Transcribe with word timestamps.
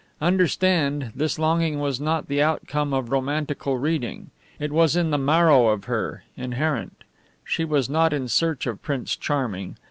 Understand, 0.19 1.11
this 1.15 1.37
longing 1.37 1.79
was 1.79 1.99
not 1.99 2.27
the 2.27 2.41
outcome 2.41 2.91
of 2.91 3.11
romantical 3.11 3.77
reading; 3.77 4.31
it 4.57 4.71
was 4.71 4.95
in 4.95 5.11
the 5.11 5.17
marrow 5.19 5.67
of 5.67 5.83
her 5.83 6.23
inherent. 6.35 7.03
She 7.45 7.63
was 7.65 7.87
not 7.87 8.11
in 8.11 8.27
search 8.27 8.65
of 8.65 8.81
Prince 8.81 9.15
Charming. 9.15 9.75